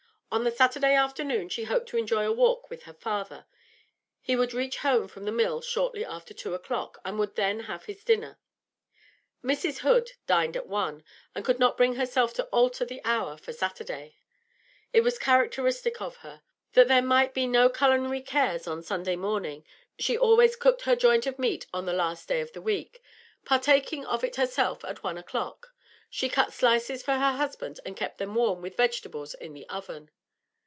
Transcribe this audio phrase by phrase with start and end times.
[0.33, 3.45] On the Saturday afternoon she hoped to enjoy a walk with her father;
[4.21, 7.83] he would reach home from the mill shortly after two o'clock, and would then have
[7.83, 8.39] his dinner.
[9.43, 9.79] Mrs.
[9.79, 11.03] Hood dined at one,
[11.35, 14.15] and could not bring herself to alter the hour for Saturday;
[14.93, 16.41] it was characteristic of her.
[16.75, 19.65] That there might be no culinary cares on Sunday morning,
[19.99, 23.01] she always cooked her joint of meat on the last day of the week;
[23.43, 25.73] partaking of it herself at one o'clock,
[26.09, 30.09] she cut slices for her husband and kept them warm, with vegetables, in the oven.